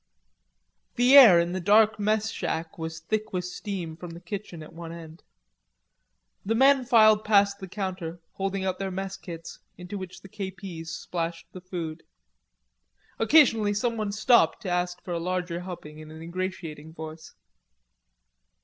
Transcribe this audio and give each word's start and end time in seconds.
The 0.95 1.15
air 1.15 1.39
in 1.39 1.51
the 1.51 1.59
dark 1.59 1.99
mess 1.99 2.31
shack 2.31 2.79
was 2.79 3.01
thick 3.01 3.31
with 3.31 3.45
steam 3.45 3.95
from 3.95 4.09
the 4.09 4.19
kitchen 4.19 4.63
at 4.63 4.73
one 4.73 4.91
end. 4.91 5.21
The 6.43 6.55
men 6.55 6.85
filed 6.85 7.23
past 7.23 7.59
the 7.59 7.67
counter, 7.67 8.19
holding 8.31 8.65
out 8.65 8.79
their 8.79 8.89
mess 8.89 9.15
kits, 9.15 9.59
into 9.77 9.99
which 9.99 10.21
the 10.21 10.27
K. 10.27 10.49
P.'s 10.49 10.89
splashed 10.89 11.45
the 11.51 11.61
food. 11.61 12.01
Occasionally 13.19 13.75
someone 13.75 14.11
stopped 14.11 14.63
to 14.63 14.69
ask 14.71 15.03
for 15.03 15.11
a 15.13 15.19
larger 15.19 15.59
helping 15.59 15.99
in 15.99 16.09
an 16.09 16.19
ingratiating 16.23 16.93
voice. 16.95 17.35